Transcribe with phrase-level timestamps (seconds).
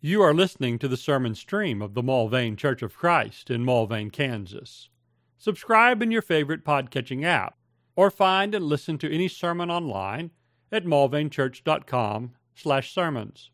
[0.00, 4.12] You are listening to the sermon stream of the Mulvane Church of Christ in Mulvane,
[4.12, 4.90] Kansas.
[5.38, 7.56] Subscribe in your favorite podcatching app,
[7.96, 10.30] or find and listen to any sermon online
[10.70, 13.50] at mulvanechurch.com slash sermons.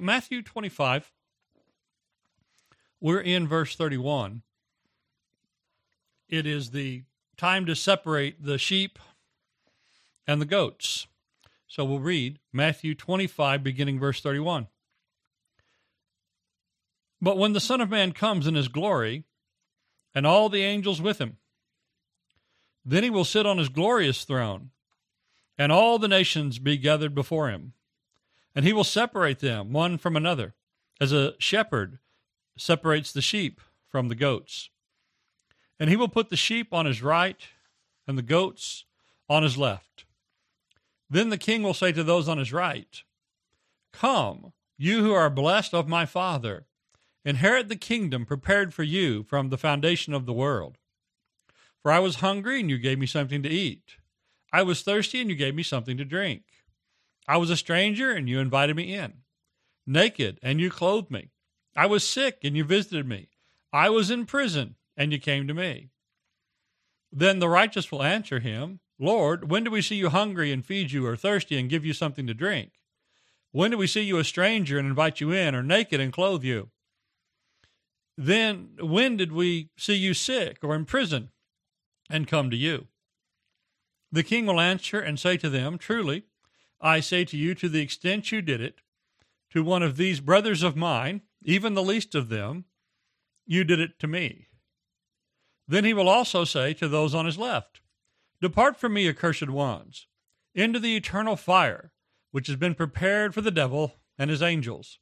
[0.00, 1.12] Matthew 25,
[2.98, 4.40] we're in verse 31.
[6.26, 7.02] It is the
[7.36, 8.98] time to separate the sheep
[10.26, 11.06] and the goats.
[11.66, 14.68] So we'll read Matthew 25, beginning verse 31.
[17.22, 19.22] But when the Son of Man comes in his glory,
[20.12, 21.36] and all the angels with him,
[22.84, 24.70] then he will sit on his glorious throne,
[25.56, 27.74] and all the nations be gathered before him.
[28.56, 30.54] And he will separate them one from another,
[31.00, 32.00] as a shepherd
[32.58, 34.70] separates the sheep from the goats.
[35.78, 37.40] And he will put the sheep on his right,
[38.06, 38.84] and the goats
[39.28, 40.04] on his left.
[41.08, 43.02] Then the king will say to those on his right,
[43.92, 46.66] Come, you who are blessed of my Father,
[47.24, 50.78] inherit the kingdom prepared for you from the foundation of the world.
[51.80, 53.96] For I was hungry, and you gave me something to eat.
[54.52, 56.42] I was thirsty, and you gave me something to drink.
[57.26, 59.14] I was a stranger, and you invited me in.
[59.86, 61.30] Naked, and you clothed me.
[61.74, 63.28] I was sick, and you visited me.
[63.72, 65.90] I was in prison, and you came to me.
[67.10, 70.92] Then the righteous will answer him, Lord, when do we see you hungry and feed
[70.92, 72.72] you, or thirsty and give you something to drink?
[73.50, 76.44] When do we see you a stranger and invite you in, or naked and clothe
[76.44, 76.70] you?
[78.16, 81.30] Then when did we see you sick or in prison
[82.10, 82.88] and come to you?
[84.10, 86.24] The king will answer and say to them, Truly,
[86.80, 88.80] I say to you, to the extent you did it,
[89.50, 92.66] to one of these brothers of mine, even the least of them,
[93.46, 94.48] you did it to me.
[95.66, 97.80] Then he will also say to those on his left,
[98.40, 100.06] Depart from me, accursed ones,
[100.54, 101.92] into the eternal fire,
[102.32, 104.98] which has been prepared for the devil and his angels.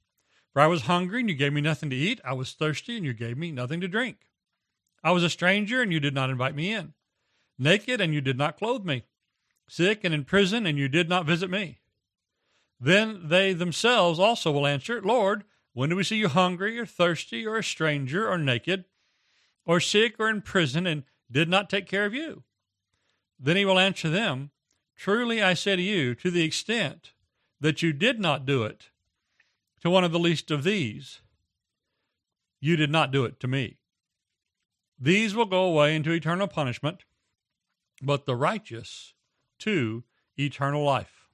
[0.52, 2.20] For I was hungry, and you gave me nothing to eat.
[2.24, 4.16] I was thirsty, and you gave me nothing to drink.
[5.02, 6.94] I was a stranger, and you did not invite me in.
[7.58, 9.04] Naked, and you did not clothe me.
[9.68, 11.78] Sick and in prison, and you did not visit me.
[12.80, 17.46] Then they themselves also will answer, Lord, when do we see you hungry, or thirsty,
[17.46, 18.86] or a stranger, or naked,
[19.64, 22.42] or sick, or in prison, and did not take care of you?
[23.38, 24.50] Then he will answer them,
[24.96, 27.12] Truly I say to you, to the extent
[27.60, 28.89] that you did not do it
[29.82, 31.20] to one of the least of these,
[32.60, 33.78] you did not do it to me.
[34.98, 37.04] These will go away into eternal punishment,
[38.02, 39.14] but the righteous
[39.60, 40.04] to
[40.36, 41.28] eternal life.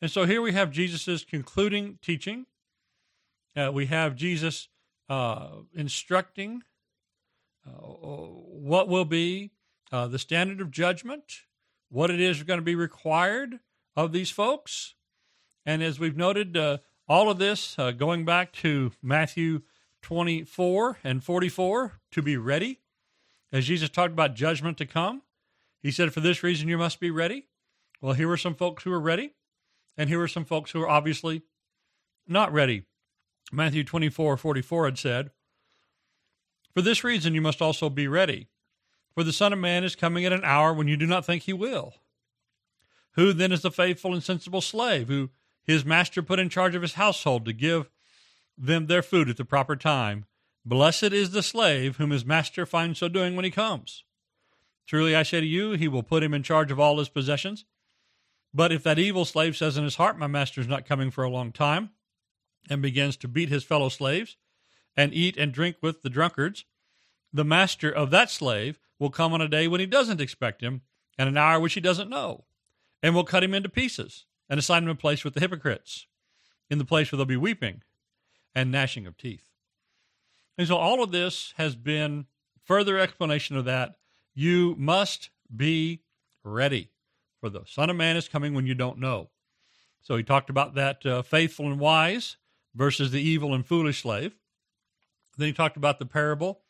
[0.00, 2.46] And so here we have Jesus' concluding teaching.
[3.56, 4.68] Uh, we have Jesus
[5.08, 6.62] uh, instructing
[7.66, 9.50] uh, what will be
[9.92, 11.42] uh, the standard of judgment,
[11.90, 13.58] what it is going to be required
[13.96, 14.94] of these folks.
[15.66, 16.78] And as we've noted, uh,
[17.10, 19.62] all of this uh, going back to Matthew
[20.02, 22.78] 24 and 44 to be ready.
[23.52, 25.22] As Jesus talked about judgment to come,
[25.82, 27.48] he said, For this reason, you must be ready.
[28.00, 29.34] Well, here are some folks who are ready,
[29.98, 31.42] and here are some folks who are obviously
[32.28, 32.84] not ready.
[33.50, 35.30] Matthew 24 44 had said,
[36.72, 38.46] For this reason, you must also be ready
[39.14, 41.42] for the Son of Man is coming at an hour when you do not think
[41.42, 41.94] he will.
[43.14, 45.30] Who then is the faithful and sensible slave who
[45.64, 47.90] his master put in charge of his household to give
[48.56, 50.26] them their food at the proper time?
[50.64, 54.04] Blessed is the slave whom his master finds so doing when he comes.
[54.86, 57.64] Truly I say to you, he will put him in charge of all his possessions.
[58.52, 61.24] But if that evil slave says in his heart, My master is not coming for
[61.24, 61.90] a long time,
[62.68, 64.36] and begins to beat his fellow slaves,
[64.96, 66.64] and eat and drink with the drunkards,
[67.32, 70.82] the master of that slave will come on a day when he doesn't expect him,
[71.16, 72.44] and an hour which he doesn't know,
[73.02, 76.06] and will cut him into pieces and assign them a place with the hypocrites,
[76.68, 77.82] in the place where they'll be weeping
[78.54, 79.48] and gnashing of teeth.
[80.58, 82.26] And so all of this has been
[82.64, 83.94] further explanation of that.
[84.34, 86.00] You must be
[86.44, 86.90] ready,
[87.40, 89.28] for the Son of Man is coming when you don't know.
[90.02, 92.36] So he talked about that uh, faithful and wise
[92.74, 94.34] versus the evil and foolish slave.
[95.36, 96.60] Then he talked about the parable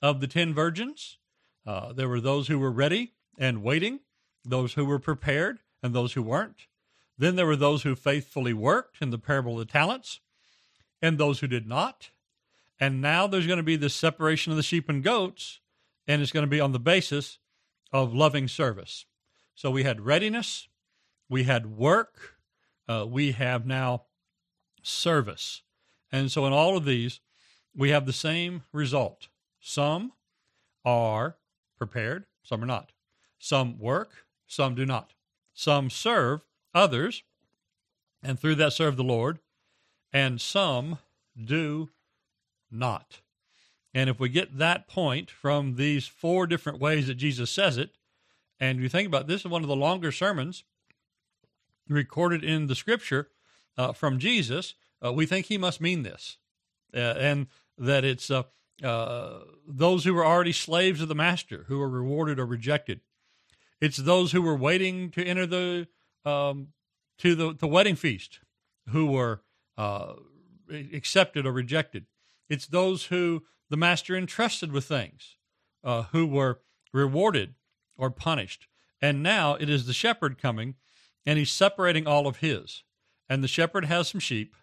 [0.00, 1.18] of the ten virgins.
[1.66, 4.00] Uh, there were those who were ready and waiting,
[4.44, 6.66] those who were prepared, and those who weren't.
[7.20, 10.20] Then there were those who faithfully worked in the parable of the talents,
[11.02, 12.08] and those who did not.
[12.80, 15.60] And now there's going to be this separation of the sheep and goats,
[16.08, 17.38] and it's going to be on the basis
[17.92, 19.04] of loving service.
[19.54, 20.68] So we had readiness,
[21.28, 22.36] we had work,
[22.88, 24.04] uh, we have now
[24.82, 25.60] service.
[26.10, 27.20] And so in all of these,
[27.76, 29.28] we have the same result.
[29.60, 30.12] Some
[30.86, 31.36] are
[31.76, 32.92] prepared, some are not.
[33.38, 35.12] Some work, some do not.
[35.52, 37.22] Some serve others,
[38.22, 39.38] and through that serve the Lord,
[40.12, 40.98] and some
[41.42, 41.90] do
[42.70, 43.20] not.
[43.92, 47.90] And if we get that point from these four different ways that Jesus says it,
[48.60, 50.64] and you think about it, this is one of the longer sermons
[51.88, 53.28] recorded in the scripture
[53.76, 54.74] uh, from Jesus,
[55.04, 56.36] uh, we think he must mean this.
[56.94, 57.46] Uh, and
[57.78, 58.42] that it's uh,
[58.82, 63.00] uh, those who were already slaves of the master who are rewarded or rejected.
[63.80, 65.88] It's those who were waiting to enter the
[66.24, 66.68] um,
[67.18, 68.40] to the, the wedding feast
[68.88, 69.42] who were
[69.76, 70.14] uh,
[70.92, 72.06] accepted or rejected.
[72.48, 75.36] It's those who the master entrusted with things
[75.84, 76.60] uh, who were
[76.92, 77.54] rewarded
[77.96, 78.66] or punished.
[79.00, 80.74] And now it is the shepherd coming,
[81.24, 82.82] and he's separating all of his.
[83.28, 84.54] And the shepherd has some sheep,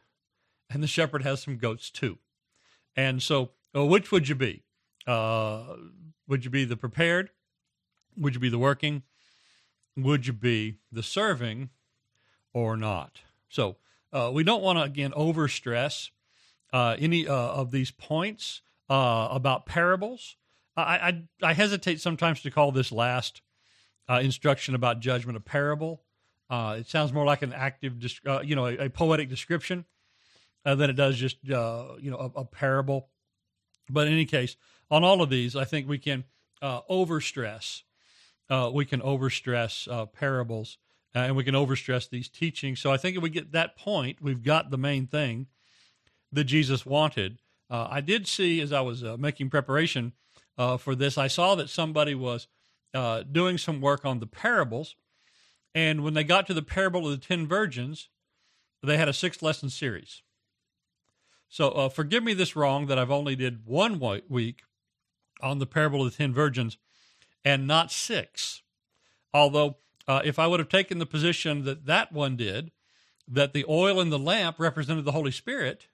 [0.69, 2.19] and the shepherd has some goats too.
[2.95, 4.63] And so, uh, which would you be?
[5.06, 5.75] Uh,
[6.27, 7.30] would you be the prepared?
[8.18, 9.04] Would you be the working?
[9.97, 11.69] Would you be the serving
[12.53, 13.21] or not?
[13.49, 13.77] So,
[14.13, 16.09] uh, we don't want to, again, overstress
[16.71, 20.38] uh, any uh, of these points uh, about parables.
[20.75, 23.41] I, I, I, hesitate sometimes to call this last
[24.09, 26.03] instruction about judgment a parable.
[26.49, 27.95] it sounds more like an active,
[28.44, 29.85] you know, a, a poetic description
[30.67, 33.07] uh, than it does just uh, you know a, a, parable.
[33.89, 34.57] But in any case,
[34.91, 36.25] on all of these, I think we can
[36.61, 37.83] uh, overstress.
[38.49, 40.77] Uh, we can overstress uh, parables,
[41.15, 42.79] uh, and we can overstress these teachings.
[42.79, 45.47] So I think if we get that point, we've got the main thing
[46.31, 47.39] that Jesus wanted.
[47.69, 50.13] I did see as I was making preparation
[50.79, 52.47] for this, I saw that somebody was
[53.29, 54.95] doing some work on the parables,
[55.75, 58.09] and when they got to the parable of the ten virgins,
[58.81, 60.21] they had a six lesson series.
[61.49, 63.99] So uh, forgive me this wrong that I've only did one
[64.29, 64.63] week
[65.41, 66.77] on the parable of the ten virgins
[67.47, 68.61] and not six.
[69.33, 72.71] Although uh, if I would have taken the position that that one did,
[73.25, 75.88] that the oil in the lamp represented the Holy Spirit,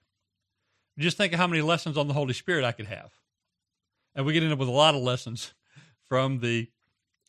[0.98, 3.12] just think of how many lessons on the Holy Spirit I could have.
[4.16, 5.54] And we get into with a lot of lessons
[6.08, 6.68] from the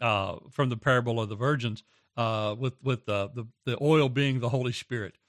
[0.02, 1.84] uh, from the parable of the virgins,
[2.18, 5.20] uh, with with the, the the oil being the Holy Spirit.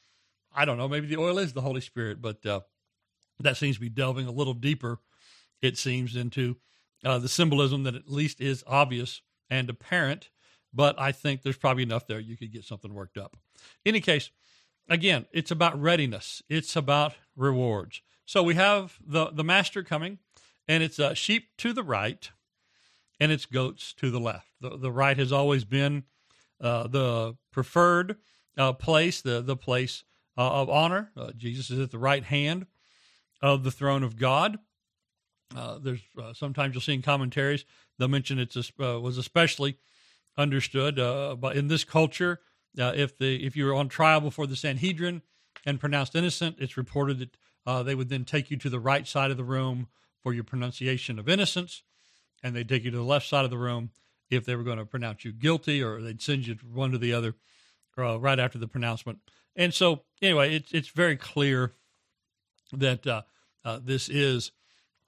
[0.54, 2.60] I don't know, maybe the oil is the Holy Spirit, but uh,
[3.40, 5.00] that seems to be delving a little deeper,
[5.60, 6.56] it seems, into
[7.06, 10.30] uh, the symbolism that at least is obvious and apparent.
[10.74, 13.36] But I think there's probably enough there you could get something worked up.
[13.84, 14.30] In any case,
[14.88, 16.42] again, it's about readiness.
[16.48, 18.02] It's about rewards.
[18.26, 20.18] So we have the the master coming,
[20.66, 22.28] and it's uh, sheep to the right,
[23.20, 24.48] and it's goats to the left.
[24.60, 26.02] The the right has always been
[26.60, 28.16] uh, the preferred
[28.58, 30.02] uh, place, the the place
[30.36, 31.12] uh, of honor.
[31.16, 32.66] Uh, Jesus is at the right hand
[33.40, 34.58] of the throne of God.
[35.54, 37.64] Uh, there's uh, sometimes you'll see in commentaries
[37.98, 39.76] they'll mention it uh, was especially
[40.36, 42.40] understood, uh, but in this culture,
[42.78, 45.22] uh, if the if you were on trial before the Sanhedrin
[45.64, 49.06] and pronounced innocent, it's reported that uh, they would then take you to the right
[49.06, 49.88] side of the room
[50.22, 51.82] for your pronunciation of innocence,
[52.42, 53.90] and they'd take you to the left side of the room
[54.28, 57.12] if they were going to pronounce you guilty, or they'd send you one to the
[57.12, 57.34] other
[57.96, 59.18] right after the pronouncement.
[59.54, 61.72] And so, anyway, it's it's very clear
[62.72, 63.24] that
[63.84, 64.50] this is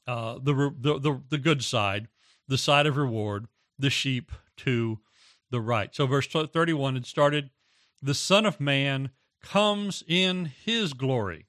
[0.09, 2.09] uh, the, the, the the good side,
[2.49, 3.47] the side of reward,
[3.79, 4.99] the sheep to
[5.51, 5.95] the right.
[5.95, 7.51] So, verse thirty-one, it started,
[8.03, 9.11] "The Son of Man
[9.43, 11.47] comes in His glory,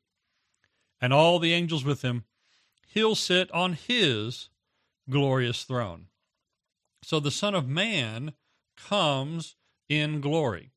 [1.02, 2.26] and all the angels with Him.
[2.86, 4.50] He'll sit on His
[5.10, 6.08] glorious throne."
[7.02, 8.34] So, the Son of Man
[8.76, 9.56] comes
[9.88, 10.72] in glory.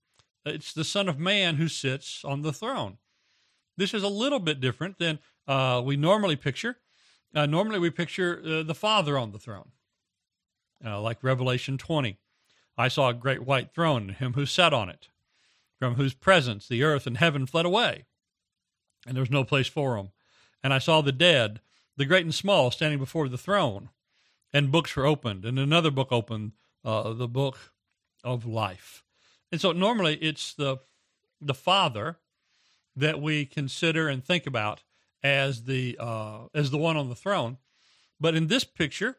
[0.45, 2.99] It's the Son of Man who sits on the throne.
[3.76, 5.18] This is a little bit different than
[5.49, 6.78] uh, we normally picture.
[7.35, 9.71] Uh, normally, we picture uh, the Father on the throne,
[10.85, 12.19] uh, like Revelation 20.
[12.77, 15.09] I saw a great white throne, and him who sat on it,
[15.79, 18.05] from whose presence the earth and heaven fled away,
[19.07, 20.11] and there was no place for them.
[20.62, 21.61] And I saw the dead,
[21.97, 23.89] the great and small, standing before the throne,
[24.53, 26.53] and books were opened, and another book opened,
[26.85, 27.73] uh, the book
[28.23, 29.05] of life.
[29.51, 30.79] And so normally it's the
[31.41, 32.19] the Father
[32.95, 34.83] that we consider and think about
[35.23, 37.59] as the uh, as the one on the throne.
[38.21, 39.19] But in this picture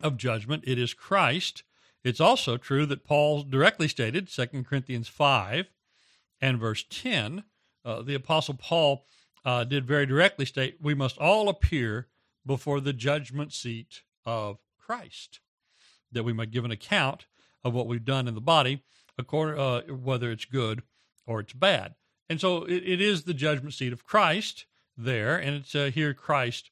[0.00, 1.62] of judgment, it is Christ.
[2.04, 5.68] It's also true that Paul directly stated, 2 Corinthians 5
[6.40, 7.44] and verse 10,
[7.84, 9.04] uh, the Apostle Paul
[9.44, 12.08] uh, did very directly state, we must all appear
[12.46, 15.40] before the judgment seat of Christ,
[16.12, 17.26] that we might give an account
[17.64, 18.84] of what we've done in the body,
[19.18, 20.82] according, uh, whether it's good
[21.26, 21.94] or it's bad.
[22.28, 24.66] And so it, it is the judgment seat of Christ
[24.98, 26.70] there, and it's uh, here Christ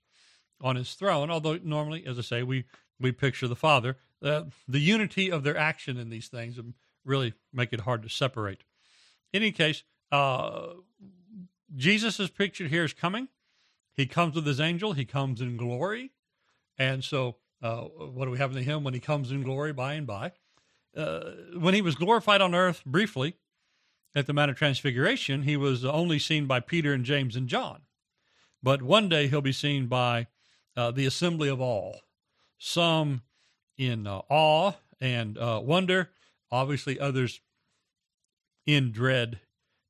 [0.61, 1.31] on his throne.
[1.31, 2.65] Although normally, as I say, we
[3.01, 3.97] we picture the Father.
[4.23, 6.59] Uh, the unity of their action in these things
[7.05, 8.65] really make it hard to separate.
[9.33, 10.69] In any case, uh,
[11.75, 13.29] Jesus is pictured here as coming.
[13.95, 14.93] He comes with his angel.
[14.93, 16.13] He comes in glory.
[16.79, 18.85] And so, uh, what do we have in the hymn?
[18.85, 20.33] When he comes in glory by and by.
[20.97, 23.37] Uh, when he was glorified on earth briefly
[24.15, 27.83] at the Mount of Transfiguration, he was only seen by Peter and James and John.
[28.67, 30.27] But one day he'll be seen by
[30.77, 32.01] uh, the assembly of all,
[32.59, 33.23] some
[33.79, 36.11] in uh, awe and uh, wonder,
[36.51, 37.41] obviously, others
[38.67, 39.39] in dread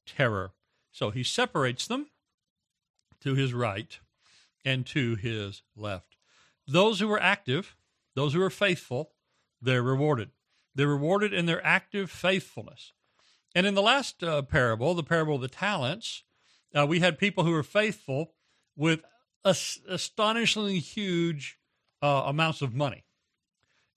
[0.04, 0.52] terror.
[0.92, 2.08] So he separates them
[3.22, 3.98] to his right
[4.62, 6.18] and to his left.
[6.68, 7.76] Those who are active,
[8.14, 9.12] those who are faithful,
[9.58, 10.32] they're rewarded.
[10.74, 12.92] They're rewarded in their active faithfulness.
[13.54, 16.24] And in the last uh, parable, the parable of the talents,
[16.78, 18.34] uh, we had people who were faithful
[18.76, 19.00] with
[19.44, 21.58] astonishingly huge
[22.02, 23.04] uh, amounts of money.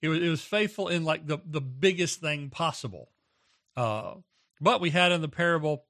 [0.02, 3.12] It was, it was faithful in like the, the biggest thing possible.
[3.76, 4.16] Uh,
[4.62, 5.86] but we had in the parable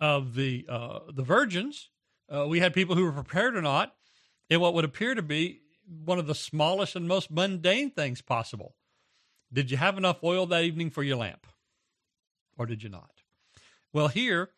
[0.00, 1.90] of the uh, the virgins,
[2.34, 3.94] uh, we had people who were prepared or not
[4.48, 5.60] in what would appear to be
[6.04, 8.74] one of the smallest and most mundane things possible.
[9.52, 11.46] Did you have enough oil that evening for your lamp,
[12.56, 13.10] or did you not?
[13.92, 14.50] Well, here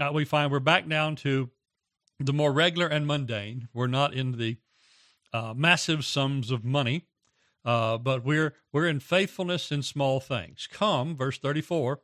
[0.00, 1.50] uh, we find we're back down to
[2.18, 3.68] the more regular and mundane.
[3.74, 4.56] We're not in the
[5.32, 7.06] uh, massive sums of money,
[7.64, 10.68] uh, but we're we're in faithfulness in small things.
[10.70, 12.00] Come, verse thirty four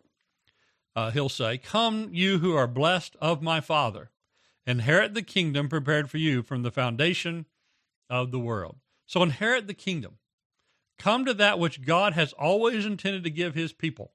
[0.95, 4.11] uh, he'll say, Come, you who are blessed of my Father,
[4.67, 7.47] inherit the kingdom prepared for you from the foundation
[8.11, 8.77] of the world.
[9.07, 10.19] So inherit the kingdom.
[10.99, 14.13] Come to that which God has always intended to give his people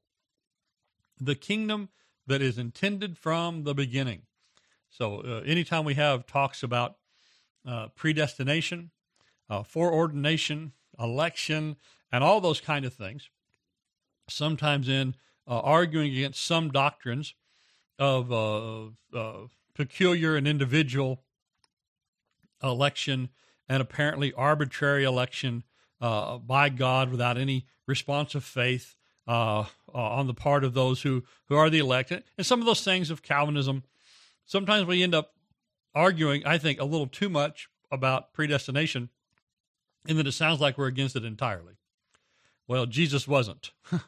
[1.20, 1.89] the kingdom
[2.27, 4.22] that is intended from the beginning.
[4.89, 6.96] So, uh, anytime we have talks about
[7.67, 8.91] uh, predestination,
[9.50, 11.75] uh, foreordination, election,
[12.12, 13.29] and all those kind of things,
[14.29, 15.15] sometimes in
[15.48, 17.34] uh, arguing against some doctrines
[18.00, 21.24] of uh, uh, peculiar and individual
[22.62, 23.29] election
[23.70, 25.63] and apparently arbitrary election
[26.00, 28.96] by God without any response of faith
[29.27, 32.24] on the part of those who, who are the elected.
[32.38, 33.84] And some of those things of Calvinism,
[34.48, 35.34] sometimes we end up
[35.94, 39.10] arguing, I think, a little too much about predestination
[40.08, 41.75] and that it sounds like we're against it entirely.
[42.68, 43.72] Well, Jesus wasn't.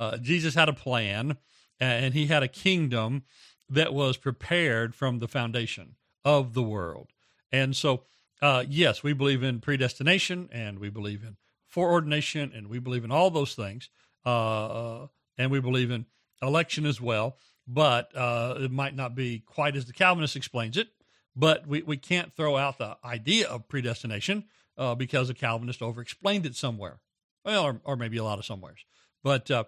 [0.00, 1.36] Uh, Jesus had a plan
[1.78, 3.22] and he had a kingdom
[3.68, 5.94] that was prepared from the foundation
[6.24, 7.12] of the world.
[7.52, 8.02] And so,
[8.40, 11.36] uh, yes, we believe in predestination and we believe in
[11.68, 13.90] foreordination and we believe in all those things.
[14.24, 15.06] Uh,
[15.38, 16.06] and we believe in
[16.42, 17.36] election as well,
[17.72, 20.88] but uh, it might not be quite as the Calvinist explains it.
[21.34, 24.44] But we, we can't throw out the idea of predestination
[24.76, 27.00] uh, because the Calvinist over explained it somewhere.
[27.44, 28.84] Well, or, or maybe a lot of somewheres.
[29.22, 29.64] But uh,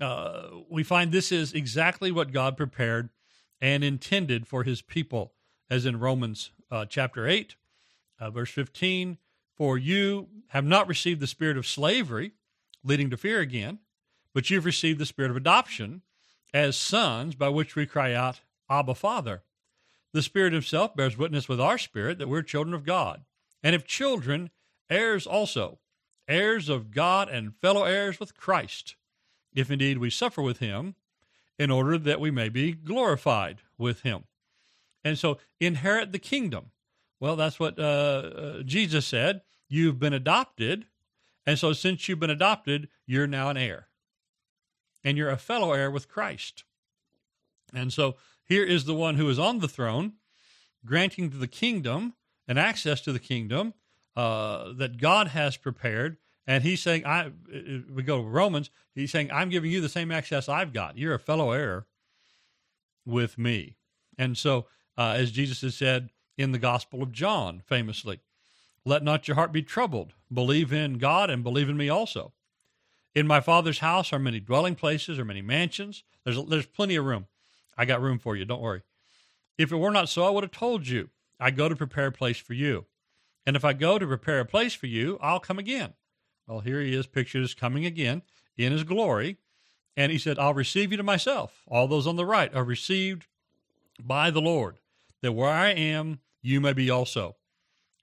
[0.00, 3.10] uh, we find this is exactly what God prepared
[3.60, 5.34] and intended for his people,
[5.70, 7.54] as in Romans uh, chapter 8,
[8.18, 9.18] uh, verse 15.
[9.56, 12.32] For you have not received the spirit of slavery,
[12.82, 13.78] leading to fear again,
[14.32, 16.02] but you've received the spirit of adoption
[16.54, 19.42] as sons, by which we cry out, Abba, Father.
[20.14, 23.24] The Spirit Himself bears witness with our spirit that we're children of God.
[23.62, 24.48] And if children,
[24.88, 25.80] heirs also,
[26.26, 28.96] heirs of God and fellow heirs with Christ
[29.54, 30.96] if indeed we suffer with him,
[31.58, 34.24] in order that we may be glorified with him.
[35.04, 36.72] And so, inherit the kingdom.
[37.20, 39.42] Well, that's what uh, uh, Jesus said.
[39.68, 40.86] You've been adopted.
[41.46, 43.86] And so, since you've been adopted, you're now an heir.
[45.04, 46.64] And you're a fellow heir with Christ.
[47.74, 50.14] And so, here is the one who is on the throne,
[50.84, 52.14] granting the kingdom
[52.46, 53.74] and access to the kingdom
[54.16, 57.30] uh, that God has prepared and he's saying, I
[57.92, 60.98] we go to Romans, he's saying, I'm giving you the same access I've got.
[60.98, 61.86] You're a fellow heir
[63.06, 63.76] with me.
[64.18, 68.20] And so, uh, as Jesus has said in the Gospel of John, famously,
[68.84, 70.12] let not your heart be troubled.
[70.32, 72.32] Believe in God and believe in me also.
[73.14, 76.02] In my Father's house are many dwelling places or many mansions.
[76.24, 77.26] There's, there's plenty of room.
[77.76, 78.44] I got room for you.
[78.44, 78.82] Don't worry.
[79.56, 81.10] If it were not so, I would have told you.
[81.38, 82.86] I go to prepare a place for you.
[83.46, 85.94] And if I go to prepare a place for you, I'll come again
[86.46, 88.22] well, here he is pictured as coming again
[88.56, 89.38] in his glory.
[89.96, 91.62] And he said, I'll receive you to myself.
[91.68, 93.26] All those on the right are received
[94.02, 94.78] by the Lord,
[95.22, 97.36] that where I am, you may be also.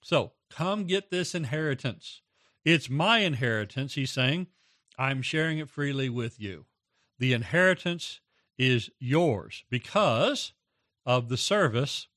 [0.01, 2.21] So come get this inheritance.
[2.63, 4.47] It's my inheritance, he's saying.
[4.97, 6.65] I'm sharing it freely with you.
[7.19, 8.19] The inheritance
[8.57, 10.53] is yours because
[11.05, 12.07] of the service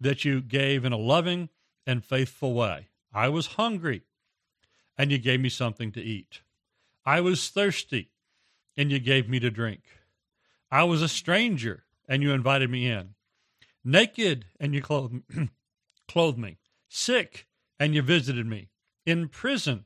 [0.00, 1.48] that you gave in a loving
[1.86, 2.88] and faithful way.
[3.12, 4.02] I was hungry
[4.96, 6.40] and you gave me something to eat.
[7.04, 8.10] I was thirsty,
[8.76, 9.82] and you gave me to drink.
[10.70, 13.14] I was a stranger, and you invited me in.
[13.84, 15.22] naked, and you clothed,
[16.08, 17.46] clothed me, sick,
[17.78, 18.68] and you visited me,
[19.04, 19.84] in prison,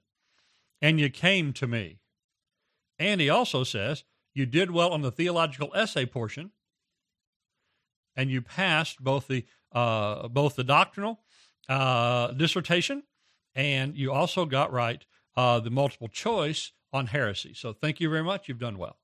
[0.81, 1.99] and you came to me.
[2.99, 6.51] And he also says, You did well on the theological essay portion,
[8.17, 11.21] and you passed both the uh, both the doctrinal
[11.69, 13.03] uh, dissertation,
[13.55, 15.05] and you also got right
[15.37, 17.55] uh, the multiple choice on heresy.
[17.55, 18.49] So thank you very much.
[18.49, 18.99] You've done well.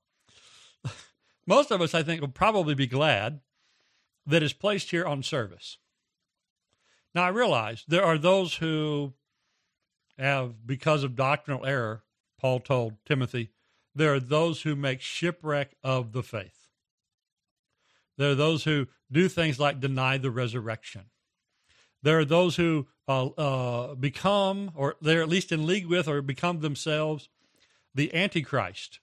[1.47, 3.41] Most of us, I think, will probably be glad
[4.25, 5.77] that is placed here on service.
[7.13, 9.13] Now, I realize there are those who
[10.17, 12.03] have, because of doctrinal error,
[12.39, 13.51] Paul told Timothy,
[13.95, 16.69] there are those who make shipwreck of the faith.
[18.17, 21.05] There are those who do things like deny the resurrection.
[22.01, 26.21] There are those who uh, uh, become, or they're at least in league with, or
[26.21, 27.29] become themselves
[27.93, 28.99] the Antichrist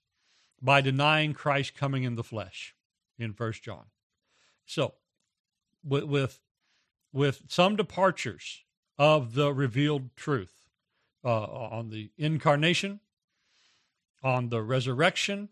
[0.61, 2.75] by denying Christ coming in the flesh
[3.18, 3.87] in First John.
[4.66, 4.94] So,
[5.84, 6.40] with, with
[7.12, 8.64] with some departures
[8.99, 10.68] of the revealed truth
[11.25, 13.00] uh, on the incarnation,
[14.22, 15.48] on the resurrection,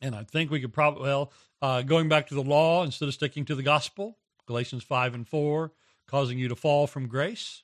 [0.00, 3.14] and I think we could probably well uh, going back to the law instead of
[3.14, 5.72] sticking to the gospel, Galatians five and four,
[6.06, 7.62] causing you to fall from grace.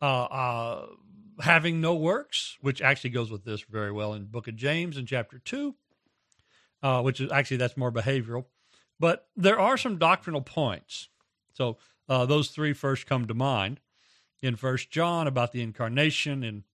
[0.00, 0.86] Uh, uh
[1.40, 5.06] having no works, which actually goes with this very well in Book of James in
[5.06, 5.74] chapter two,
[6.82, 8.46] uh, which is actually that's more behavioral.
[8.98, 11.08] But there are some doctrinal points.
[11.52, 13.80] So uh, those three first come to mind
[14.42, 16.64] in First John about the incarnation, in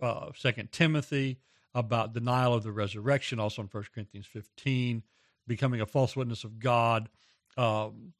[0.00, 1.38] uh, Second Timothy
[1.74, 5.02] about denial of the resurrection, also in First Corinthians fifteen,
[5.46, 7.08] becoming a false witness of God.
[7.56, 8.12] Um,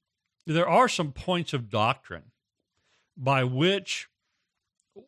[0.46, 2.30] there are some points of doctrine
[3.16, 4.08] by which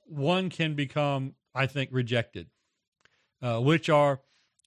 [0.04, 2.48] one can become, I think, rejected,
[3.40, 4.20] uh, which are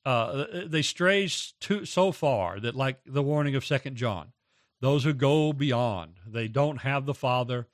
[0.06, 1.30] uh, they stray
[1.60, 4.32] too, so far that, like the warning of Second John,
[4.80, 7.68] those who go beyond, they don't have the Father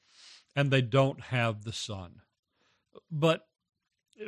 [0.55, 2.21] and they don't have the Son.
[3.09, 3.46] But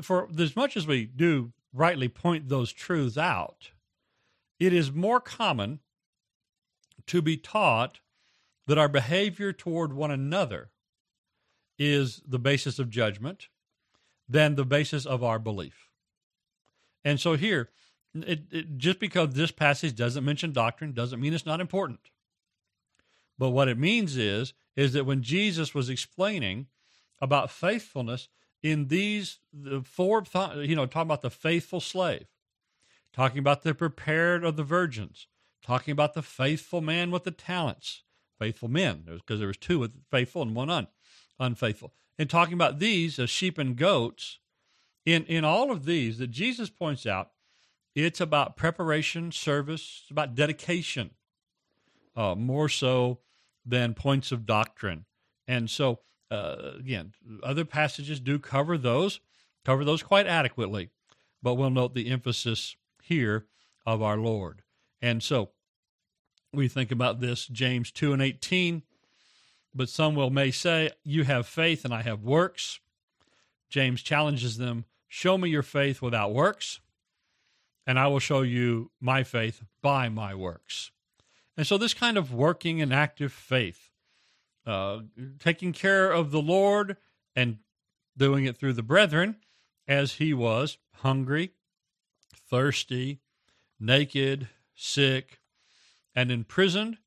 [0.02, 3.72] for as much as we do rightly point those truths out,
[4.60, 5.80] it is more common
[7.08, 8.00] to be taught
[8.68, 10.70] that our behavior toward one another
[11.78, 13.48] is the basis of judgment
[14.28, 15.90] than the basis of our belief.
[17.04, 17.70] And so here,
[18.14, 22.00] it, it, just because this passage doesn't mention doctrine doesn't mean it's not important.
[23.38, 26.68] But what it means is is that when Jesus was explaining
[27.22, 28.28] about faithfulness
[28.62, 30.24] in these the four
[30.58, 32.26] you know talking about the faithful slave,
[33.14, 35.28] talking about the prepared of the virgins,
[35.64, 38.04] talking about the faithful man with the talents,
[38.38, 40.88] faithful men because there was two with faithful and one un,
[41.40, 44.40] unfaithful, and talking about these as sheep and goats.
[45.06, 47.32] In in all of these that Jesus points out,
[47.96, 51.12] it's about preparation, service, it's about dedication,
[52.16, 53.20] uh, more so
[53.66, 55.06] than points of doctrine.
[55.48, 56.00] And so,
[56.32, 57.14] uh, again,
[57.44, 59.20] other passages do cover those,
[59.66, 60.90] cover those quite adequately,
[61.42, 63.46] but we'll note the emphasis here
[63.86, 64.62] of our Lord.
[65.02, 65.50] And so,
[66.52, 68.84] we think about this, James 2 and 18.
[69.74, 72.80] But some will may say, You have faith and I have works.
[73.70, 76.82] James challenges them, Show me your faith without works,
[77.86, 80.92] and I will show you my faith by my works.
[81.58, 83.89] And so, this kind of working and active faith,
[84.70, 85.00] uh,
[85.40, 86.96] taking care of the Lord
[87.36, 87.58] and
[88.16, 89.38] doing it through the brethren,
[89.88, 91.54] as he was hungry,
[92.50, 93.20] thirsty,
[93.80, 95.40] naked, sick,
[96.14, 96.98] and imprisoned,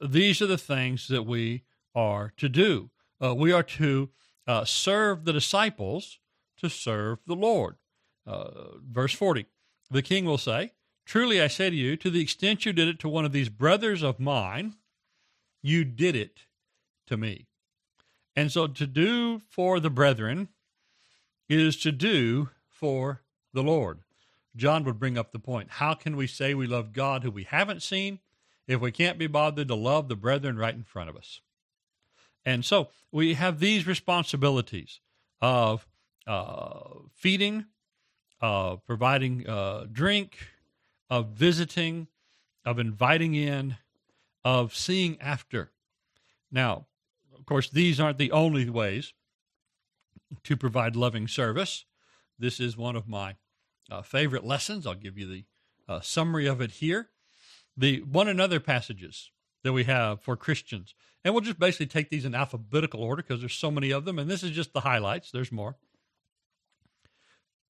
[0.00, 1.62] these are the things that we
[1.94, 2.90] are to do.
[3.22, 4.10] Uh, we are to
[4.48, 6.18] uh, serve the disciples
[6.58, 7.76] to serve the Lord.
[8.26, 9.46] Uh, verse 40
[9.90, 10.72] The king will say,
[11.04, 13.48] Truly I say to you, to the extent you did it to one of these
[13.48, 14.74] brothers of mine,
[15.62, 16.40] you did it
[17.06, 17.46] to me.
[18.34, 20.48] And so to do for the brethren
[21.48, 24.00] is to do for the Lord.
[24.54, 27.44] John would bring up the point how can we say we love God who we
[27.44, 28.20] haven't seen
[28.66, 31.40] if we can't be bothered to love the brethren right in front of us?
[32.44, 35.00] And so we have these responsibilities
[35.40, 35.86] of
[36.26, 36.80] uh,
[37.12, 37.66] feeding,
[38.40, 40.36] uh, providing uh, drink,
[41.10, 42.08] of visiting,
[42.64, 43.76] of inviting in,
[44.44, 45.72] of seeing after.
[46.50, 46.86] Now,
[47.46, 49.12] of course, these aren't the only ways
[50.42, 51.84] to provide loving service.
[52.36, 53.36] This is one of my
[53.88, 54.84] uh, favorite lessons.
[54.84, 55.44] I'll give you the
[55.88, 57.10] uh, summary of it here.
[57.76, 59.30] The one another passages
[59.62, 60.92] that we have for Christians.
[61.24, 64.18] And we'll just basically take these in alphabetical order because there's so many of them.
[64.18, 65.76] And this is just the highlights, there's more.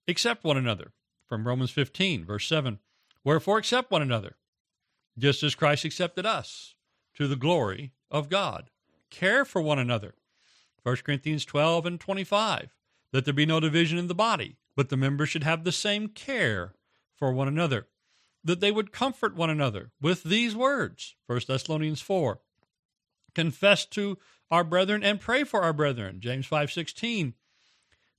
[0.09, 0.95] Accept one another
[1.29, 2.79] from Romans 15, verse 7.
[3.25, 4.37] Wherefore, accept one another,
[5.19, 6.77] just as Christ accepted us,
[7.17, 8.71] to the glory of God.
[9.17, 10.15] Care for one another.
[10.83, 12.75] 1 Corinthians 12 and 25,
[13.13, 16.09] that there be no division in the body, but the members should have the same
[16.09, 16.75] care
[17.15, 17.87] for one another,
[18.45, 21.15] that they would comfort one another with these words.
[21.29, 22.41] 1 Thessalonians 4.
[23.35, 24.19] Confess to
[24.51, 26.21] our brethren and pray for our brethren.
[26.21, 27.33] James 5:16.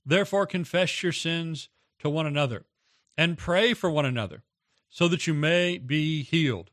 [0.04, 1.68] Therefore confess your sins
[2.00, 2.66] to one another
[3.16, 4.42] and pray for one another
[4.90, 6.72] so that you may be healed.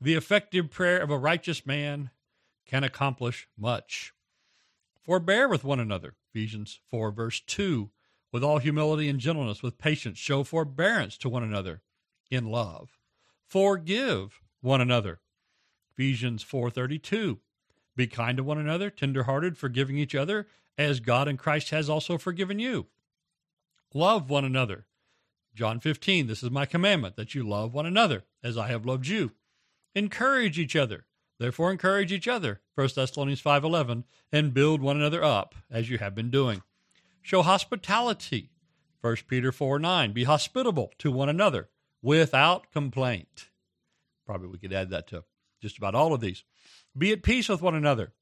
[0.00, 2.10] The effective prayer of a righteous man
[2.70, 4.14] can accomplish much.
[5.02, 6.14] Forbear with one another.
[6.32, 7.90] Ephesians 4 verse 2.
[8.32, 11.82] With all humility and gentleness, with patience, show forbearance to one another
[12.30, 12.96] in love.
[13.44, 15.18] Forgive one another.
[15.92, 17.40] Ephesians 4:32.
[17.96, 20.46] Be kind to one another, tenderhearted, forgiving each other,
[20.78, 22.86] as God in Christ has also forgiven you.
[23.92, 24.86] Love one another.
[25.56, 29.08] John 15, this is my commandment, that you love one another, as I have loved
[29.08, 29.32] you.
[29.96, 31.06] Encourage each other.
[31.40, 32.60] Therefore encourage each other.
[32.74, 36.62] 1 Thessalonians 5:11, and build one another up, as you have been doing.
[37.22, 38.50] Show hospitality.
[39.00, 40.12] 1 Peter 4 9.
[40.12, 41.70] Be hospitable to one another
[42.02, 43.48] without complaint.
[44.26, 45.24] Probably we could add that to
[45.62, 46.44] just about all of these.
[46.96, 48.12] Be at peace with one another.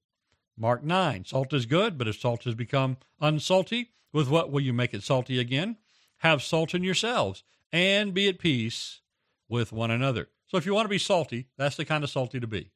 [0.56, 1.24] Mark 9.
[1.24, 5.02] Salt is good, but if salt has become unsalty, with what will you make it
[5.02, 5.76] salty again?
[6.18, 9.00] Have salt in yourselves and be at peace
[9.48, 10.28] with one another.
[10.46, 12.70] So if you want to be salty, that's the kind of salty to be.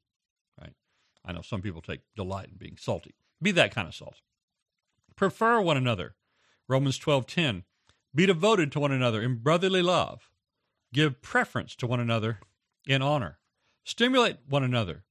[1.24, 3.14] I know some people take delight in being salty.
[3.40, 4.20] Be that kind of salt.
[5.16, 6.14] Prefer one another.
[6.68, 7.64] Romans 12:10.
[8.14, 10.30] Be devoted to one another in brotherly love.
[10.92, 12.40] Give preference to one another
[12.86, 13.38] in honor.
[13.84, 15.04] Stimulate one another.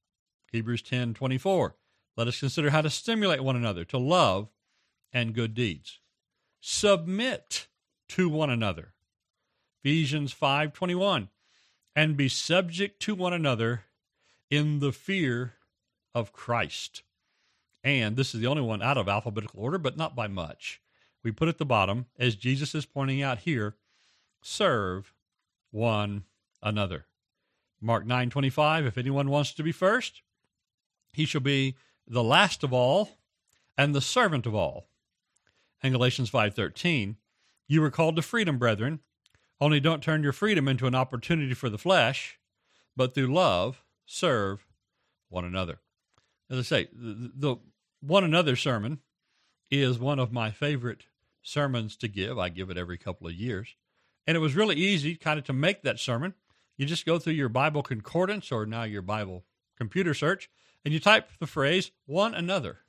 [0.52, 1.76] Hebrews 10:24.
[2.16, 4.50] Let us consider how to stimulate one another to love
[5.12, 6.00] and good deeds.
[6.60, 7.68] Submit
[8.08, 8.94] to one another.
[9.82, 11.30] Ephesians 5:21.
[11.94, 13.84] And be subject to one another
[14.48, 15.56] in the fear
[16.14, 17.02] of Christ.
[17.84, 20.80] And this is the only one out of alphabetical order, but not by much.
[21.22, 23.76] We put at the bottom, as Jesus is pointing out here,
[24.40, 25.12] serve
[25.70, 26.24] one
[26.62, 27.06] another.
[27.80, 30.22] Mark 9:25 if anyone wants to be first
[31.12, 33.18] he shall be the last of all
[33.76, 34.86] and the servant of all.
[35.82, 37.16] And Galatians 5:13
[37.66, 39.00] you were called to freedom brethren
[39.60, 42.38] only don't turn your freedom into an opportunity for the flesh
[42.96, 44.66] but through love serve
[45.28, 45.80] one another.
[46.52, 47.56] As I say the, the
[48.00, 48.98] one another sermon
[49.70, 51.06] is one of my favorite
[51.42, 52.38] sermons to give.
[52.38, 53.74] I give it every couple of years.
[54.26, 56.34] And it was really easy kind of to make that sermon.
[56.76, 59.44] You just go through your Bible concordance or now your Bible
[59.78, 60.50] computer search
[60.84, 62.80] and you type the phrase one another.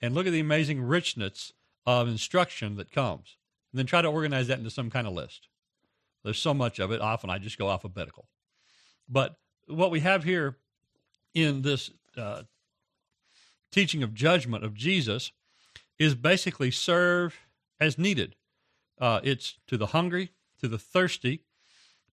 [0.00, 1.52] And look at the amazing richness
[1.84, 3.36] of instruction that comes.
[3.70, 5.46] And then try to organize that into some kind of list.
[6.24, 7.02] There's so much of it.
[7.02, 8.28] Often I just go alphabetical.
[9.08, 10.56] But what we have here
[11.34, 12.42] in this uh,
[13.70, 15.32] teaching of judgment of Jesus
[15.98, 17.38] is basically serve
[17.78, 18.36] as needed.
[19.00, 21.44] Uh, it's to the hungry, to the thirsty,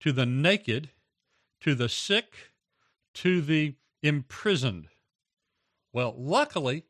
[0.00, 0.90] to the naked,
[1.60, 2.52] to the sick,
[3.14, 4.88] to the imprisoned.
[5.92, 6.84] Well, luckily,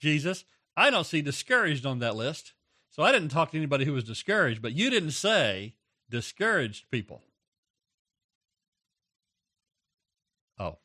[0.00, 0.44] Jesus,
[0.76, 2.54] I don't see discouraged on that list.
[2.90, 5.74] So I didn't talk to anybody who was discouraged, but you didn't say
[6.10, 7.22] discouraged people.
[10.58, 10.78] Oh.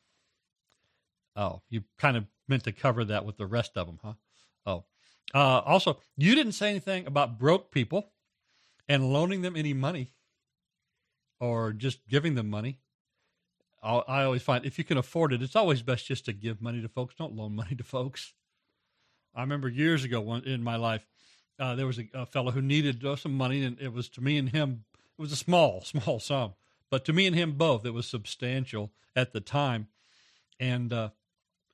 [1.36, 4.12] Oh, you kind of meant to cover that with the rest of them, huh?
[4.64, 4.84] Oh.
[5.34, 8.12] Uh, also, you didn't say anything about broke people
[8.88, 10.12] and loaning them any money
[11.40, 12.78] or just giving them money.
[13.82, 16.82] I always find if you can afford it, it's always best just to give money
[16.82, 17.14] to folks.
[17.14, 18.34] Don't loan money to folks.
[19.34, 21.06] I remember years ago in my life,
[21.60, 24.20] uh, there was a, a, fellow who needed uh, some money, and it was to
[24.20, 24.84] me and him.
[25.18, 26.54] It was a small, small sum,
[26.90, 29.88] but to me and him both, it was substantial at the time.
[30.58, 31.10] And uh,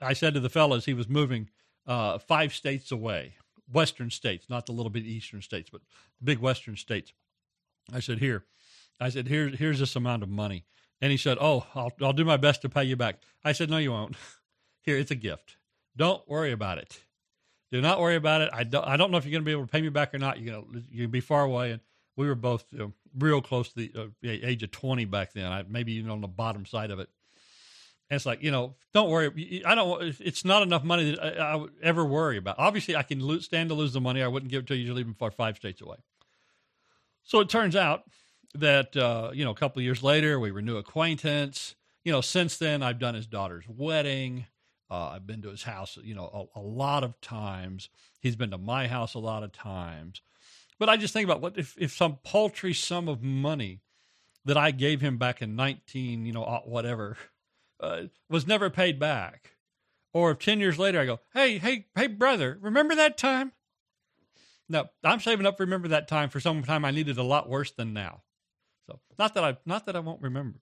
[0.03, 1.49] I said to the fellows, he was moving
[1.87, 3.35] uh, five states away,
[3.71, 5.81] western states, not the little bit eastern states, but
[6.19, 7.13] the big western states.
[7.93, 8.45] I said, "Here,"
[9.01, 10.65] I said, "Here, here's this amount of money."
[11.03, 13.17] And he said, Oh, I'll, I'll do my best to pay you back.
[13.45, 14.17] I said, No, you won't.
[14.83, 15.57] Here, it's a gift.
[15.97, 17.01] Don't worry about it.
[17.73, 18.51] Do not worry about it.
[18.53, 20.15] I don't, I don't know if you're going to be able to pay me back
[20.15, 20.39] or not.
[20.39, 21.73] You're going to you're be far away.
[21.73, 21.81] And
[22.17, 25.51] we were both you know, real close to the uh, age of 20 back then,
[25.51, 27.09] I, maybe even on the bottom side of it.
[28.13, 29.63] And it's like, you know, don't worry.
[29.65, 32.57] I don't, it's not enough money that I, I would ever worry about.
[32.59, 34.23] Obviously, I can lose, stand to lose the money.
[34.23, 35.97] I wouldn't give it to you usually even for five states away.
[37.23, 38.03] So it turns out
[38.53, 41.75] that uh, you know a couple of years later we renew acquaintance.
[42.05, 44.45] You know, since then I've done his daughter's wedding.
[44.91, 47.89] Uh, I've been to his house, you know, a, a, lot of times.
[48.21, 50.21] He's been to my house a lot of times.
[50.79, 53.81] But I just think about what if, if some paltry sum of money
[54.45, 57.17] that I gave him back in 19, you know, uh, whatever,
[57.83, 59.57] uh, was never paid back.
[60.15, 63.53] Or if 10 years later I go, hey, hey, hey, brother, remember that time?
[64.69, 67.73] No, I'm saving up remember that time for some time I needed a lot worse
[67.73, 68.23] than now.
[68.87, 70.61] So not that I not that I won't remember.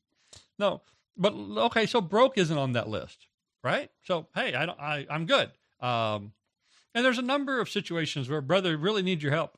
[0.58, 0.82] No,
[1.16, 3.28] but okay, so broke isn't on that list,
[3.62, 3.90] right?
[4.02, 5.50] So hey, I don't I I'm good.
[5.80, 6.32] Um,
[6.94, 9.56] and there's a number of situations where brother really needs your help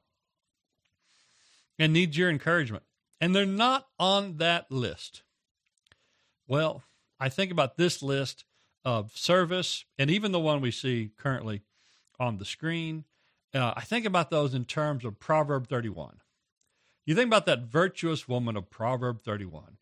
[1.79, 2.85] and needs your encouragement,
[3.21, 5.23] and they're not on that list.
[6.47, 6.83] Well,
[7.23, 8.45] I think about this list
[8.85, 11.63] of service and even the one we see currently
[12.19, 13.05] on the screen.
[13.55, 16.17] Uh, I think about those in terms of Proverb 31.
[17.07, 19.77] You think about that virtuous woman of Proverb 31.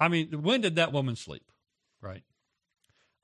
[0.00, 1.52] I mean, when did that woman sleep?
[2.00, 2.24] Right.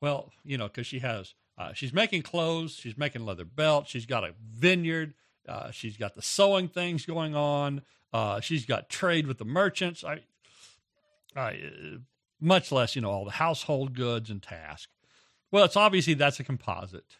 [0.01, 4.07] Well, you know, because she has, uh, she's making clothes, she's making leather belts, she's
[4.07, 5.15] got a vineyard,
[5.49, 10.05] uh, she's got the sewing things going on, uh, she's got trade with the merchants.
[10.05, 10.21] I,
[11.35, 11.59] I,
[12.41, 14.93] much less, you know, all the household goods and tasks.
[15.51, 17.17] Well, it's obviously that's a composite.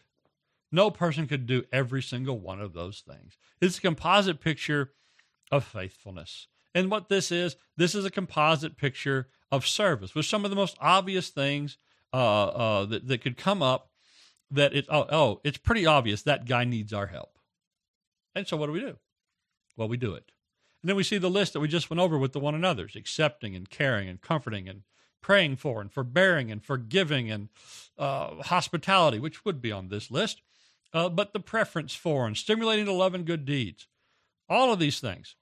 [0.71, 3.37] No person could do every single one of those things.
[3.59, 4.91] It's a composite picture
[5.51, 6.47] of faithfulness.
[6.75, 10.55] And what this is, this is a composite picture of service with some of the
[10.55, 11.77] most obvious things
[12.13, 13.89] uh, uh, that, that could come up
[14.51, 17.39] that it, oh, oh, it's pretty obvious that guy needs our help.
[18.35, 18.97] And so what do we do?
[19.75, 20.31] Well, we do it.
[20.81, 22.95] And then we see the list that we just went over with the one another's,
[22.95, 24.83] accepting and caring and comforting and
[25.21, 27.49] praying for and forbearing and forgiving and
[27.97, 30.41] uh, hospitality, which would be on this list,
[30.93, 33.87] uh, but the preference for and stimulating to love and good deeds.
[34.47, 35.35] All of these things.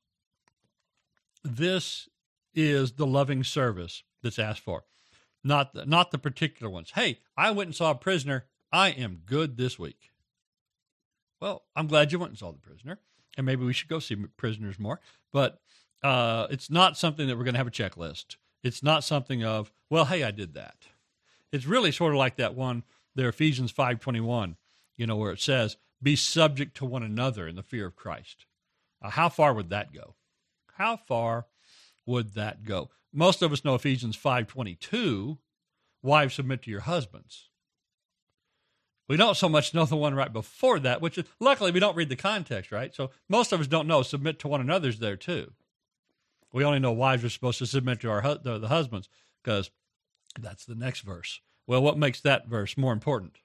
[1.43, 2.09] This
[2.53, 4.83] is the loving service that's asked for,
[5.43, 6.91] not the, not the particular ones.
[6.95, 8.45] Hey, I went and saw a prisoner.
[8.71, 10.11] I am good this week.
[11.39, 12.99] Well, I'm glad you went and saw the prisoner,
[13.37, 14.99] and maybe we should go see prisoners more.
[15.31, 15.61] But
[16.03, 18.35] uh, it's not something that we're going to have a checklist.
[18.63, 20.75] It's not something of, well, hey, I did that.
[21.51, 22.83] It's really sort of like that one
[23.15, 24.55] there, Ephesians 5.21,
[24.95, 28.45] you know, where it says, be subject to one another in the fear of Christ.
[29.01, 30.15] Uh, how far would that go?
[30.73, 31.47] How far
[32.05, 32.89] would that go?
[33.13, 35.37] Most of us know Ephesians 5.22,
[36.03, 37.49] wives submit to your husbands.
[39.07, 41.95] We don't so much know the one right before that, which is luckily we don't
[41.95, 42.93] read the context, right?
[42.93, 45.53] So most of us don't know submit to one another's there too.
[46.53, 49.09] We only know wives are supposed to submit to our the, the husbands
[49.43, 49.69] because
[50.39, 51.41] that's the next verse.
[51.65, 53.37] Well, what makes that verse more important?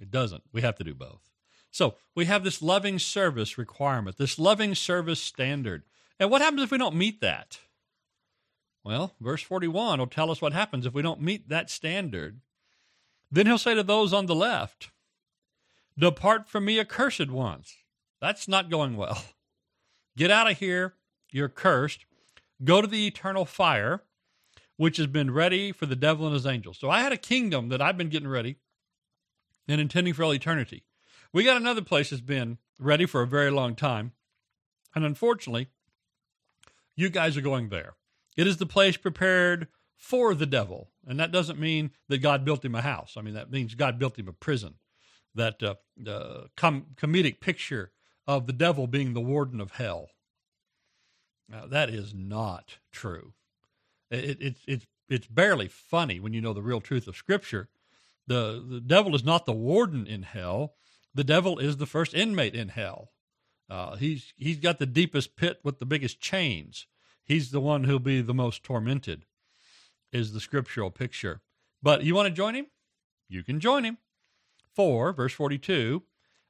[0.00, 0.42] It doesn't.
[0.52, 1.30] We have to do both.
[1.70, 5.82] So we have this loving service requirement, this loving service standard.
[6.18, 7.58] And what happens if we don't meet that?
[8.84, 12.40] Well, verse 41 will tell us what happens if we don't meet that standard.
[13.30, 14.90] Then he'll say to those on the left,
[15.98, 17.76] Depart from me, accursed ones.
[18.20, 19.22] That's not going well.
[20.16, 20.94] Get out of here.
[21.30, 22.04] You're cursed.
[22.62, 24.02] Go to the eternal fire,
[24.76, 26.78] which has been ready for the devil and his angels.
[26.78, 28.56] So I had a kingdom that I've been getting ready
[29.66, 30.84] and intending for all eternity.
[31.32, 34.12] We got another place that's been ready for a very long time.
[34.94, 35.68] And unfortunately,
[36.94, 37.94] you guys are going there.
[38.36, 40.90] It is the place prepared for the devil.
[41.06, 43.14] And that doesn't mean that God built him a house.
[43.16, 44.74] I mean, that means God built him a prison.
[45.34, 45.74] That uh,
[46.08, 47.90] uh, com- comedic picture
[48.26, 50.10] of the devil being the warden of hell.
[51.48, 53.34] Now, that is not true.
[54.10, 57.68] It, it, it's, it's barely funny when you know the real truth of Scripture.
[58.26, 60.74] The, the devil is not the warden in hell,
[61.14, 63.10] the devil is the first inmate in hell.
[63.68, 66.86] Uh, he's, he's got the deepest pit with the biggest chains.
[67.24, 69.24] He's the one who'll be the most tormented,
[70.12, 71.42] is the scriptural picture.
[71.82, 72.66] But you want to join him?
[73.28, 73.98] You can join him.
[74.74, 76.02] 4, verse 42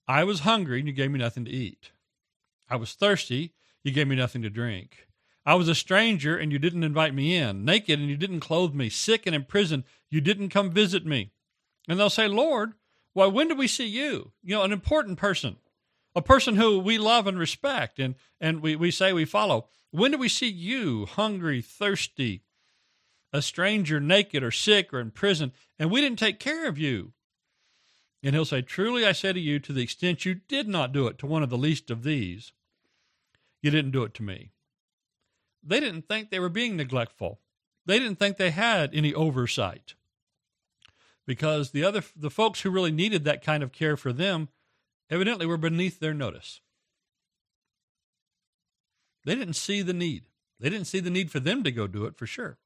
[0.07, 1.93] I was hungry, and you gave me nothing to eat.
[2.69, 5.07] I was thirsty, you gave me nothing to drink.
[5.47, 7.65] I was a stranger, and you didn't invite me in.
[7.65, 8.89] Naked, and you didn't clothe me.
[8.89, 11.33] Sick and in prison, you didn't come visit me.
[11.87, 12.73] And they'll say, Lord,
[13.13, 14.33] why, when did we see you?
[14.43, 15.57] You know, an important person,
[16.15, 19.69] a person who we love and respect, and, and we, we say we follow.
[19.91, 22.43] When do we see you hungry, thirsty,
[23.33, 27.13] a stranger, naked, or sick, or in prison, and we didn't take care of you?
[28.25, 31.07] And he'll say, Truly I say to you, to the extent you did not do
[31.07, 32.53] it to one of the least of these,
[33.63, 34.51] you didn't do it to me.
[35.63, 37.41] They didn't think they were being neglectful.
[37.85, 39.95] They didn't think they had any oversight.
[41.27, 44.49] Because the other the folks who really needed that kind of care for them
[45.11, 46.61] evidently were beneath their notice.
[49.27, 50.25] They didn't see the need.
[50.61, 52.57] They didn't see the need for them to go do it for sure.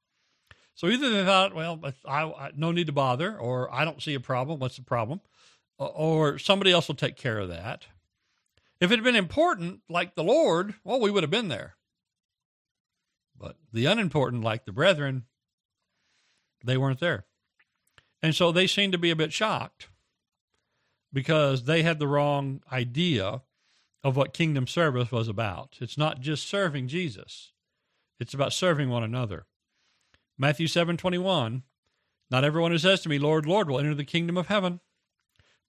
[0.73, 4.13] So either they thought, well, I, I, no need to bother, or I don't see
[4.13, 4.59] a problem.
[4.59, 5.19] What's the problem?
[5.79, 7.87] Uh, or somebody else will take care of that.
[8.79, 11.75] If it had been important, like the Lord, well, we would have been there.
[13.37, 15.25] But the unimportant, like the brethren,
[16.63, 17.25] They weren't there.
[18.21, 19.87] And so they seemed to be a bit shocked
[21.13, 23.41] because they had the wrong idea
[24.03, 25.77] of what kingdom service was about.
[25.79, 27.53] It's not just serving Jesus.
[28.19, 29.45] It's about serving one another.
[30.37, 31.63] Matthew 7:21
[32.29, 34.81] Not everyone who says to me, Lord, Lord, will enter the kingdom of heaven,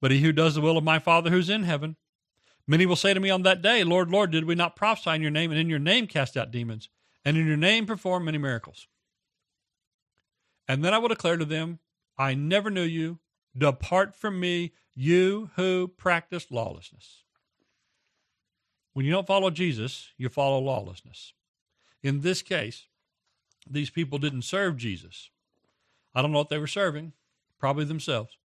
[0.01, 1.97] but he who does the will of my Father who's in heaven.
[2.67, 5.23] Many will say to me on that day, Lord, Lord, did we not prophesy in
[5.23, 6.89] your name and in your name cast out demons
[7.25, 8.87] and in your name perform many miracles?
[10.69, 11.81] And then I will declare to them,
[12.17, 13.19] I never knew you.
[13.57, 17.25] Depart from me, you who practice lawlessness.
[18.93, 21.33] When you don't follow Jesus, you follow lawlessness.
[22.03, 22.87] In this case,
[23.69, 25.31] these people didn't serve Jesus.
[26.15, 27.13] I don't know what they were serving,
[27.59, 28.37] probably themselves.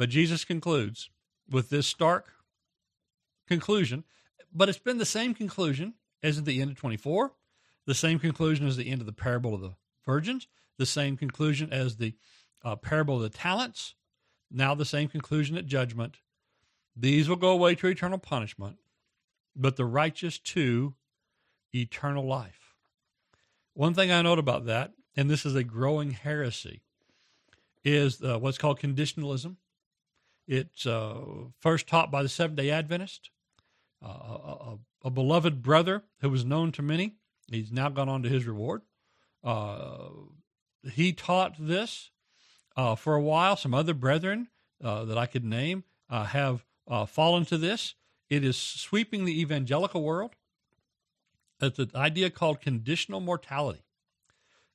[0.00, 1.10] But Jesus concludes
[1.50, 2.32] with this stark
[3.46, 4.04] conclusion,
[4.50, 7.34] but it's been the same conclusion as at the end of 24,
[7.84, 9.74] the same conclusion as the end of the parable of the
[10.06, 12.14] virgins, the same conclusion as the
[12.64, 13.94] uh, parable of the talents,
[14.50, 16.16] now the same conclusion at judgment.
[16.96, 18.78] These will go away to eternal punishment,
[19.54, 20.94] but the righteous to
[21.74, 22.74] eternal life.
[23.74, 26.80] One thing I note about that, and this is a growing heresy,
[27.84, 29.58] is uh, what's called conditionalism.
[30.50, 31.14] It's uh,
[31.60, 33.30] first taught by the Seventh day Adventist,
[34.04, 37.14] uh, a, a, beloved brother who was known to many.
[37.48, 38.82] He's now gone on to his reward.
[39.44, 40.08] Uh,
[40.92, 42.10] he taught this
[42.76, 43.54] uh, for a while.
[43.54, 44.48] Some other brethren
[44.82, 46.64] uh, that I could name have
[47.06, 47.94] fallen to this.
[48.28, 50.34] It is sweeping the evangelical world.
[51.60, 53.84] It's an idea called conditional immortality,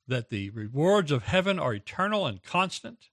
[0.08, 3.10] that the rewards of heaven are eternal and constant,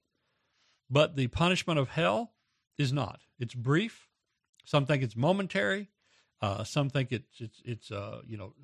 [0.89, 2.33] but the punishment of hell
[2.79, 3.21] is not.
[3.39, 4.09] It's brief.
[4.65, 5.89] Some think it's momentary.
[6.41, 8.55] Uh, some think it's it's it's uh, you know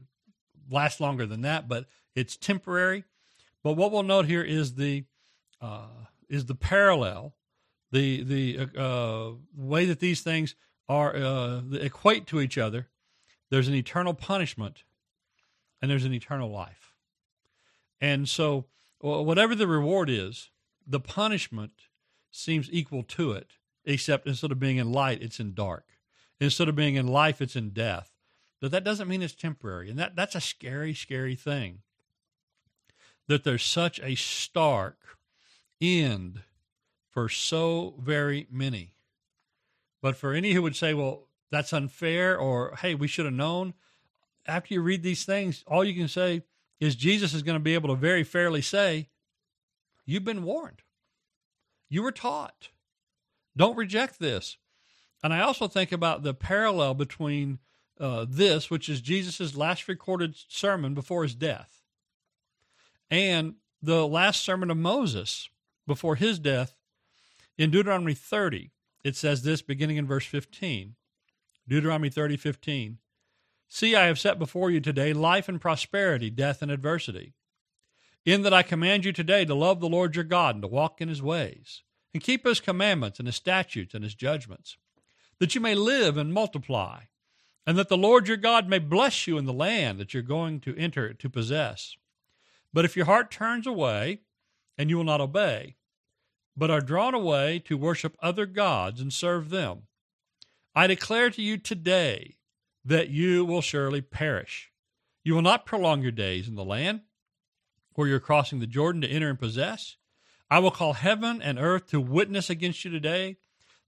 [0.71, 3.05] lasts longer than that, but it's temporary.
[3.63, 5.05] But what we'll note here is the
[5.61, 5.87] uh,
[6.29, 7.35] is the parallel,
[7.93, 10.55] the the uh, way that these things
[10.89, 12.89] are uh, equate to each other.
[13.51, 14.85] There's an eternal punishment,
[15.81, 16.95] and there's an eternal life.
[18.01, 18.67] And so,
[19.01, 20.51] whatever the reward is,
[20.87, 21.73] the punishment
[22.31, 23.53] seems equal to it,
[23.89, 25.85] except instead of being in light, it's in dark.
[26.41, 28.13] Instead of being in life, it's in death.
[28.61, 29.91] But that doesn't mean it's temporary.
[29.91, 31.81] And that, that's a scary, scary thing.
[33.27, 34.99] That there's such a stark
[35.81, 36.43] end
[37.11, 38.93] for so very many.
[40.01, 43.75] But for any who would say, well, that's unfair, or hey, we should have known,
[44.47, 46.43] after you read these things, all you can say
[46.79, 49.09] is Jesus is going to be able to very fairly say,
[50.05, 50.81] You've been warned.
[51.91, 52.71] You were taught.
[53.59, 54.57] Don't reject this.
[55.23, 57.59] And I also think about the parallel between
[57.99, 61.83] uh, this, which is Jesus' last recorded sermon before his death,
[63.11, 65.49] and the last sermon of Moses
[65.87, 66.77] before his death.
[67.57, 68.71] In Deuteronomy 30,
[69.03, 70.95] it says this beginning in verse 15.
[71.67, 72.99] Deuteronomy 30, 15.
[73.67, 77.35] See, I have set before you today life and prosperity, death and adversity.
[78.25, 81.01] In that I command you today to love the Lord your God and to walk
[81.01, 84.77] in his ways, and keep his commandments and his statutes and his judgments
[85.39, 87.03] that you may live and multiply,
[87.67, 90.61] and that the Lord your God may bless you in the land that you're going
[90.61, 91.97] to enter to possess.
[92.73, 94.21] But if your heart turns away,
[94.77, 95.77] and you will not obey,
[96.57, 99.83] but are drawn away to worship other gods and serve them,
[100.75, 102.37] I declare to you today
[102.85, 104.71] that you will surely perish.
[105.23, 107.03] You will not prolong your days in the land
[107.95, 109.98] where you're crossing the Jordan to enter and possess.
[110.51, 113.37] I will call heaven and earth to witness against you today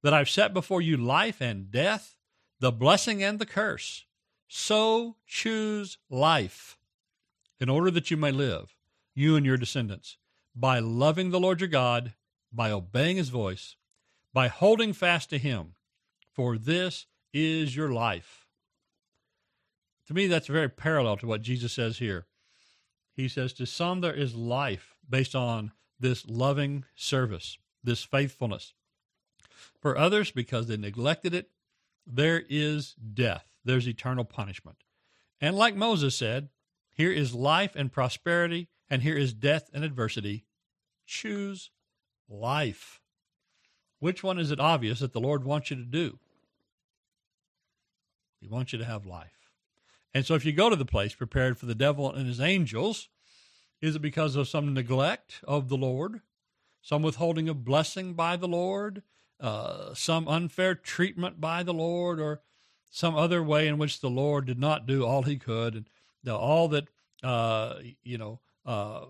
[0.02, 2.16] that I've set before you life and death,
[2.58, 4.04] the blessing and the curse.
[4.48, 6.78] So choose life
[7.60, 8.74] in order that you may live,
[9.14, 10.16] you and your descendants,
[10.54, 12.14] by loving the Lord your God,
[12.52, 13.76] by obeying his voice,
[14.32, 15.74] by holding fast to him,
[16.32, 18.46] for this is your life.
[20.08, 22.26] To me, that's very parallel to what Jesus says here.
[23.14, 28.74] He says, To some, there is life based on this loving service, this faithfulness.
[29.78, 31.50] For others, because they neglected it,
[32.06, 33.46] there is death.
[33.64, 34.78] There's eternal punishment.
[35.40, 36.48] And like Moses said,
[36.94, 40.44] here is life and prosperity, and here is death and adversity.
[41.06, 41.70] Choose
[42.28, 43.00] life.
[44.00, 46.18] Which one is it obvious that the Lord wants you to do?
[48.40, 49.50] He wants you to have life.
[50.14, 53.08] And so if you go to the place prepared for the devil and his angels,
[53.80, 56.20] is it because of some neglect of the Lord,
[56.82, 59.02] some withholding of blessing by the Lord,
[59.38, 62.42] uh, some unfair treatment by the Lord or
[62.90, 65.86] some other way in which the Lord did not do all he could and
[66.28, 66.88] all that
[67.22, 69.04] uh, you know uh,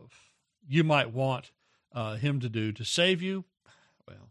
[0.69, 1.51] you might want
[1.93, 3.45] uh, Him to do to save you?
[4.07, 4.31] Well,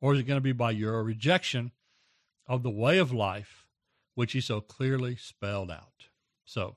[0.00, 1.72] or is it going to be by your rejection
[2.46, 3.66] of the way of life
[4.14, 6.08] which He so clearly spelled out?
[6.44, 6.76] So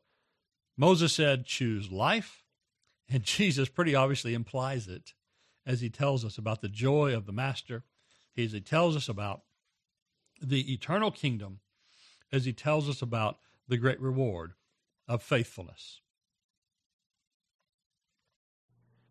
[0.77, 2.44] Moses said, choose life,
[3.09, 5.13] and Jesus pretty obviously implies it
[5.65, 7.83] as He tells us about the joy of the Master,
[8.37, 9.41] as He tells us about
[10.41, 11.59] the eternal kingdom,
[12.31, 13.37] as He tells us about
[13.67, 14.53] the great reward
[15.07, 16.01] of faithfulness.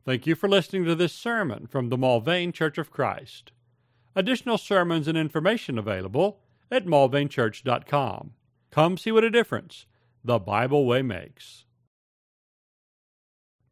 [0.04, 3.52] Thank you for listening to this sermon from the Mulvane Church of Christ.
[4.14, 6.40] Additional sermons and information available
[6.70, 8.32] at mulvanechurch.com.
[8.70, 9.86] Come see what a difference
[10.22, 11.64] the Bible way makes.